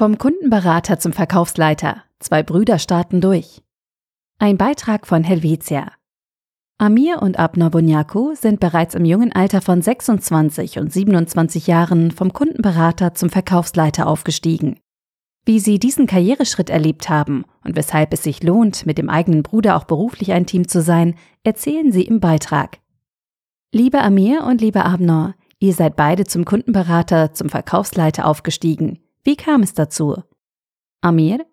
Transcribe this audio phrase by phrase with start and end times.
[0.00, 2.02] Vom Kundenberater zum Verkaufsleiter.
[2.20, 3.60] Zwei Brüder starten durch.
[4.38, 5.92] Ein Beitrag von Helvetia.
[6.78, 12.32] Amir und Abner Bunyaku sind bereits im jungen Alter von 26 und 27 Jahren vom
[12.32, 14.80] Kundenberater zum Verkaufsleiter aufgestiegen.
[15.44, 19.76] Wie sie diesen Karriereschritt erlebt haben und weshalb es sich lohnt, mit dem eigenen Bruder
[19.76, 21.14] auch beruflich ein Team zu sein,
[21.44, 22.78] erzählen sie im Beitrag.
[23.70, 28.98] Lieber Amir und lieber Abner, ihr seid beide zum Kundenberater, zum Verkaufsleiter aufgestiegen.
[29.22, 30.22] Wie kam es dazu?
[31.02, 31.44] Amir?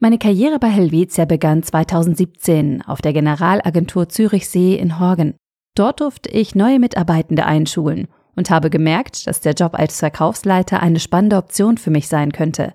[0.00, 5.34] Meine Karriere bei Helvetia begann 2017 auf der Generalagentur Zürichsee in Horgen.
[5.74, 10.98] Dort durfte ich neue Mitarbeitende einschulen und habe gemerkt, dass der Job als Verkaufsleiter eine
[10.98, 12.74] spannende Option für mich sein könnte.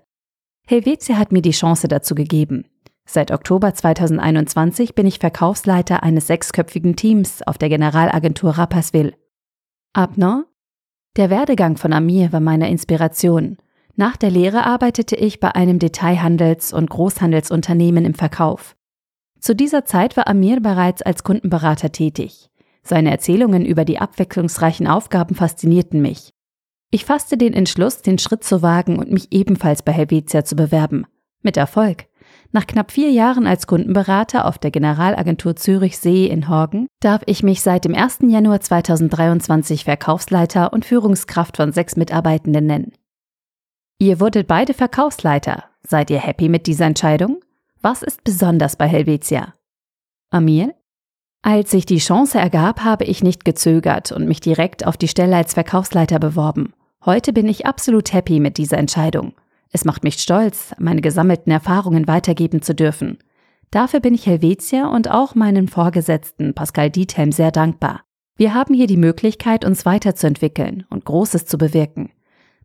[0.67, 2.65] Helvetia hat mir die Chance dazu gegeben.
[3.05, 9.15] Seit Oktober 2021 bin ich Verkaufsleiter eines sechsköpfigen Teams auf der Generalagentur Rapperswil.
[9.93, 10.45] Abner?
[11.17, 13.57] Der Werdegang von Amir war meine Inspiration
[13.99, 18.77] nach der Lehre arbeitete ich bei einem Detailhandels- und Großhandelsunternehmen im Verkauf.
[19.41, 22.49] Zu dieser Zeit war Amir bereits als Kundenberater tätig.
[22.81, 26.31] Seine Erzählungen über die abwechslungsreichen Aufgaben faszinierten mich.
[26.91, 31.05] Ich fasste den Entschluss, den Schritt zu wagen und mich ebenfalls bei Helvetia zu bewerben.
[31.41, 32.05] Mit Erfolg.
[32.53, 37.61] Nach knapp vier Jahren als Kundenberater auf der Generalagentur Zürich-See in Horgen darf ich mich
[37.61, 38.19] seit dem 1.
[38.29, 42.93] Januar 2023 Verkaufsleiter und Führungskraft von sechs Mitarbeitenden nennen.
[44.01, 45.65] Ihr wurdet beide Verkaufsleiter.
[45.85, 47.41] Seid ihr happy mit dieser Entscheidung?
[47.81, 49.55] Was ist besonders bei Helvetia?
[50.29, 50.73] Amir?
[51.41, 55.35] Als sich die Chance ergab, habe ich nicht gezögert und mich direkt auf die Stelle
[55.35, 56.71] als Verkaufsleiter beworben.
[57.03, 59.33] Heute bin ich absolut happy mit dieser Entscheidung.
[59.69, 63.17] Es macht mich stolz, meine gesammelten Erfahrungen weitergeben zu dürfen.
[63.69, 68.05] Dafür bin ich Helvetia und auch meinem Vorgesetzten Pascal Diethelm sehr dankbar.
[68.37, 72.11] Wir haben hier die Möglichkeit, uns weiterzuentwickeln und Großes zu bewirken.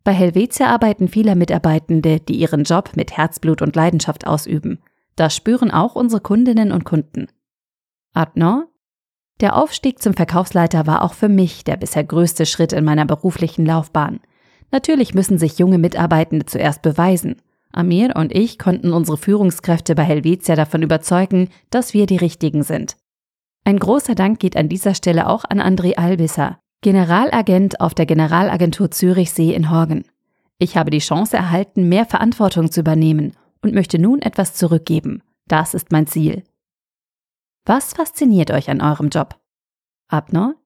[0.05, 4.79] Bei Helvetia arbeiten viele Mitarbeitende, die ihren Job mit Herzblut und Leidenschaft ausüben.
[5.17, 7.29] Das spüren auch unsere Kundinnen und Kunden.
[8.13, 8.65] Adnan?
[9.41, 13.65] Der Aufstieg zum Verkaufsleiter war auch für mich der bisher größte Schritt in meiner beruflichen
[13.65, 14.21] Laufbahn.
[14.71, 17.41] Natürlich müssen sich junge Mitarbeitende zuerst beweisen.
[17.73, 22.97] Amir und ich konnten unsere Führungskräfte bei Helvetia davon überzeugen, dass wir die Richtigen sind.
[23.65, 28.91] Ein großer Dank geht an dieser Stelle auch an André Albisser, Generalagent auf der Generalagentur
[28.91, 30.05] Zürichsee in Horgen.
[30.59, 35.23] Ich habe die Chance erhalten, mehr Verantwortung zu übernehmen und möchte nun etwas zurückgeben.
[35.49, 36.45] Das ist mein Ziel.
[37.65, 39.41] Was fasziniert euch an eurem Job?
[40.09, 40.57] Abner?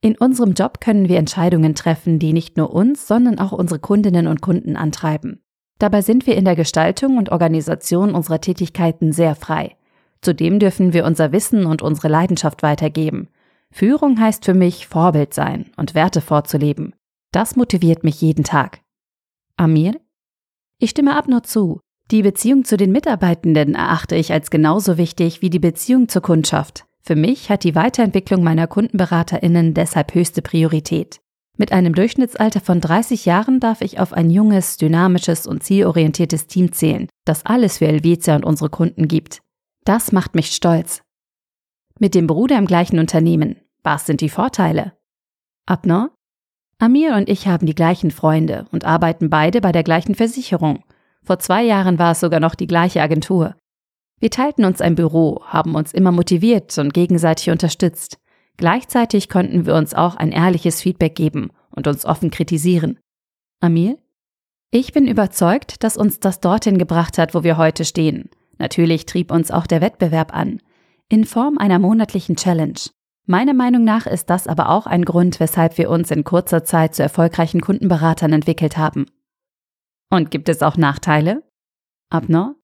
[0.00, 4.28] In unserem Job können wir Entscheidungen treffen, die nicht nur uns, sondern auch unsere Kundinnen
[4.28, 5.42] und Kunden antreiben.
[5.80, 9.74] Dabei sind wir in der Gestaltung und Organisation unserer Tätigkeiten sehr frei.
[10.20, 13.28] Zudem dürfen wir unser Wissen und unsere Leidenschaft weitergeben.
[13.72, 16.94] Führung heißt für mich Vorbild sein und Werte vorzuleben.
[17.32, 18.80] Das motiviert mich jeden Tag.
[19.56, 20.00] Amir?
[20.78, 21.80] Ich stimme ab nur zu.
[22.10, 26.86] Die Beziehung zu den Mitarbeitenden erachte ich als genauso wichtig wie die Beziehung zur Kundschaft.
[27.02, 31.20] Für mich hat die Weiterentwicklung meiner Kundenberaterinnen deshalb höchste Priorität.
[31.56, 36.72] Mit einem Durchschnittsalter von 30 Jahren darf ich auf ein junges, dynamisches und zielorientiertes Team
[36.72, 39.40] zählen, das alles für Helvetia und unsere Kunden gibt.
[39.84, 41.02] Das macht mich stolz.
[42.00, 43.56] Mit dem Bruder im gleichen Unternehmen.
[43.82, 44.92] Was sind die Vorteile?
[45.66, 46.12] Abner?
[46.78, 50.84] Amir und ich haben die gleichen Freunde und arbeiten beide bei der gleichen Versicherung.
[51.24, 53.56] Vor zwei Jahren war es sogar noch die gleiche Agentur.
[54.20, 58.18] Wir teilten uns ein Büro, haben uns immer motiviert und gegenseitig unterstützt.
[58.56, 63.00] Gleichzeitig konnten wir uns auch ein ehrliches Feedback geben und uns offen kritisieren.
[63.60, 63.98] Amir?
[64.70, 68.30] Ich bin überzeugt, dass uns das dorthin gebracht hat, wo wir heute stehen.
[68.58, 70.60] Natürlich trieb uns auch der Wettbewerb an
[71.08, 72.78] in Form einer monatlichen Challenge.
[73.26, 76.94] Meiner Meinung nach ist das aber auch ein Grund, weshalb wir uns in kurzer Zeit
[76.94, 79.06] zu erfolgreichen Kundenberatern entwickelt haben.
[80.10, 81.42] Und gibt es auch Nachteile?
[82.10, 82.56] Abner?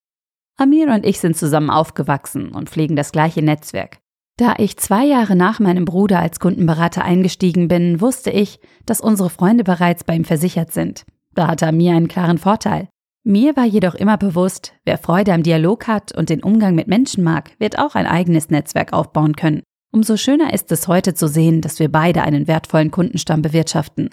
[0.56, 3.98] Amir und ich sind zusammen aufgewachsen und pflegen das gleiche Netzwerk.
[4.36, 9.30] Da ich zwei Jahre nach meinem Bruder als Kundenberater eingestiegen bin, wusste ich, dass unsere
[9.30, 11.04] Freunde bereits bei ihm versichert sind.
[11.34, 12.88] Da hatte Amir einen klaren Vorteil.
[13.26, 17.24] Mir war jedoch immer bewusst, wer Freude am Dialog hat und den Umgang mit Menschen
[17.24, 19.62] mag, wird auch ein eigenes Netzwerk aufbauen können.
[19.90, 24.10] Umso schöner ist es heute zu sehen, dass wir beide einen wertvollen Kundenstamm bewirtschaften.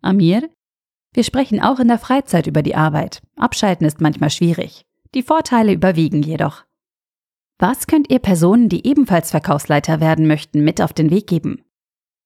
[0.00, 0.48] Amir?
[1.12, 3.20] Wir sprechen auch in der Freizeit über die Arbeit.
[3.36, 4.86] Abschalten ist manchmal schwierig.
[5.14, 6.64] Die Vorteile überwiegen jedoch.
[7.58, 11.62] Was könnt ihr Personen, die ebenfalls Verkaufsleiter werden möchten, mit auf den Weg geben?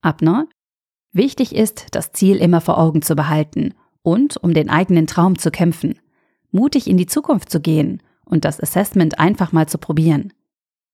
[0.01, 0.47] Abner?
[1.11, 5.51] Wichtig ist, das Ziel immer vor Augen zu behalten und um den eigenen Traum zu
[5.51, 5.99] kämpfen
[6.55, 10.33] mutig in die Zukunft zu gehen und das Assessment einfach mal zu probieren.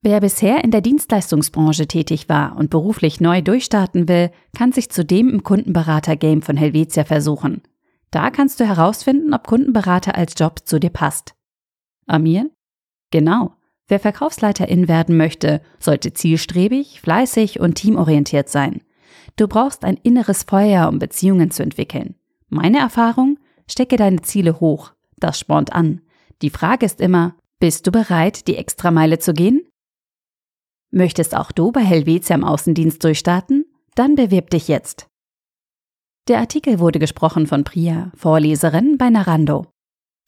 [0.03, 5.29] Wer bisher in der Dienstleistungsbranche tätig war und beruflich neu durchstarten will, kann sich zudem
[5.29, 7.63] im Kundenberater-Game von Helvetia versuchen.
[8.11, 11.35] Da kannst du herausfinden, ob Kundenberater als Job zu dir passt.
[12.07, 12.51] Amir?
[13.11, 13.53] Genau.
[13.89, 18.83] Wer Verkaufsleiterin werden möchte, sollte zielstrebig, fleißig und teamorientiert sein.
[19.37, 22.15] Du brauchst ein inneres Feuer, um Beziehungen zu entwickeln.
[22.49, 23.39] Meine Erfahrung?
[23.69, 24.93] Stecke deine Ziele hoch.
[25.21, 26.01] Das spornt an.
[26.43, 29.67] Die Frage ist immer, bist du bereit, die Extrameile zu gehen?
[30.91, 33.67] Möchtest auch du bei Helvetia im Außendienst durchstarten?
[33.95, 35.07] Dann bewirb dich jetzt.
[36.29, 39.67] Der Artikel wurde gesprochen von Priya, Vorleserin bei Narando.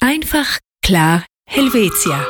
[0.01, 2.25] Einfach, klar, Helvetia.